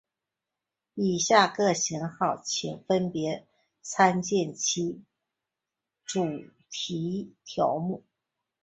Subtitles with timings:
[0.95, 3.45] 以下各型号请分别
[3.83, 5.03] 参见其
[6.05, 6.23] 主
[6.71, 8.03] 题条目。